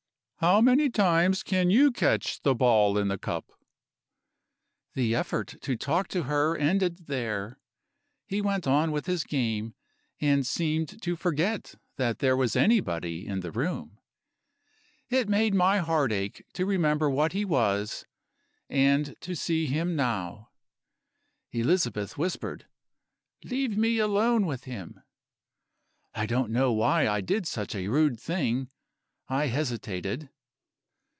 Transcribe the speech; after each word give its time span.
How 0.43 0.59
many 0.59 0.89
times 0.89 1.43
can 1.43 1.69
you 1.69 1.91
catch 1.91 2.41
the 2.41 2.55
ball 2.55 2.97
in 2.97 3.09
the 3.09 3.19
cup?' 3.19 3.51
The 4.95 5.13
effort 5.13 5.53
to 5.61 5.75
talk 5.77 6.07
to 6.07 6.23
her 6.23 6.57
ended 6.57 7.05
there. 7.05 7.59
He 8.25 8.41
went 8.41 8.65
on 8.65 8.91
with 8.91 9.05
his 9.05 9.23
game, 9.23 9.75
and 10.19 10.43
seemed 10.43 10.99
to 11.03 11.15
forget 11.15 11.75
that 11.97 12.17
there 12.17 12.35
was 12.35 12.55
anybody 12.55 13.27
in 13.27 13.41
the 13.41 13.51
room. 13.51 13.99
It 15.11 15.29
made 15.29 15.53
my 15.53 15.77
heart 15.77 16.11
ache 16.11 16.43
to 16.53 16.65
remember 16.65 17.07
what 17.07 17.33
he 17.33 17.45
was 17.45 18.07
and 18.67 19.15
to 19.21 19.35
see 19.35 19.67
him 19.67 19.95
now. 19.95 20.49
"Elizabeth 21.51 22.17
whispered: 22.17 22.65
'Leave 23.43 23.77
me 23.77 23.99
alone 23.99 24.47
with 24.47 24.63
him.' 24.63 25.01
"I 26.15 26.25
don't 26.25 26.49
know 26.49 26.71
why 26.73 27.07
I 27.07 27.21
did 27.21 27.45
such 27.45 27.75
a 27.75 27.87
rude 27.89 28.19
thing 28.19 28.71
I 29.29 29.47
hesitated. 29.47 30.29